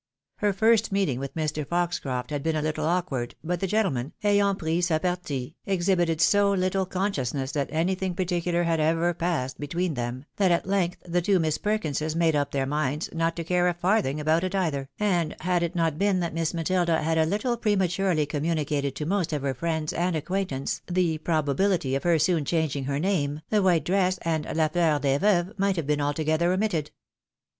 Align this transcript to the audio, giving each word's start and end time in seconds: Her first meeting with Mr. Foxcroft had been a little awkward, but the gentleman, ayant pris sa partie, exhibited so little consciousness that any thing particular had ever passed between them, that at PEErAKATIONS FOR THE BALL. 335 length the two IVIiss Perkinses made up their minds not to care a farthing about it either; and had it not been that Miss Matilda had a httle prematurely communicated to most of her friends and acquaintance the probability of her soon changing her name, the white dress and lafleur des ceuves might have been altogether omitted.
Her 0.37 0.51
first 0.51 0.91
meeting 0.91 1.19
with 1.19 1.35
Mr. 1.35 1.63
Foxcroft 1.63 2.31
had 2.31 2.41
been 2.41 2.55
a 2.55 2.61
little 2.63 2.85
awkward, 2.87 3.35
but 3.43 3.59
the 3.59 3.67
gentleman, 3.67 4.13
ayant 4.23 4.57
pris 4.57 4.87
sa 4.87 4.97
partie, 4.97 5.57
exhibited 5.67 6.19
so 6.19 6.49
little 6.53 6.87
consciousness 6.87 7.51
that 7.51 7.69
any 7.71 7.93
thing 7.93 8.15
particular 8.15 8.63
had 8.63 8.79
ever 8.79 9.13
passed 9.13 9.59
between 9.59 9.93
them, 9.93 10.25
that 10.37 10.49
at 10.49 10.63
PEErAKATIONS 10.63 10.63
FOR 10.63 10.69
THE 10.71 10.71
BALL. 10.71 10.71
335 10.73 10.81
length 10.81 11.13
the 11.13 11.21
two 11.21 11.39
IVIiss 11.39 11.61
Perkinses 11.61 12.15
made 12.15 12.35
up 12.35 12.49
their 12.51 12.65
minds 12.65 13.09
not 13.13 13.35
to 13.35 13.43
care 13.43 13.67
a 13.67 13.75
farthing 13.75 14.19
about 14.19 14.43
it 14.43 14.55
either; 14.55 14.89
and 14.99 15.35
had 15.41 15.61
it 15.61 15.75
not 15.75 15.99
been 15.99 16.19
that 16.19 16.33
Miss 16.33 16.55
Matilda 16.55 16.99
had 17.03 17.19
a 17.19 17.27
httle 17.27 17.61
prematurely 17.61 18.25
communicated 18.25 18.95
to 18.95 19.05
most 19.05 19.31
of 19.31 19.43
her 19.43 19.53
friends 19.53 19.93
and 19.93 20.15
acquaintance 20.15 20.81
the 20.87 21.19
probability 21.19 21.93
of 21.93 22.01
her 22.05 22.17
soon 22.17 22.43
changing 22.43 22.85
her 22.85 22.97
name, 22.97 23.41
the 23.51 23.61
white 23.61 23.85
dress 23.85 24.17
and 24.23 24.45
lafleur 24.45 24.97
des 24.99 25.19
ceuves 25.19 25.53
might 25.59 25.75
have 25.75 25.85
been 25.85 26.01
altogether 26.01 26.51
omitted. 26.51 26.89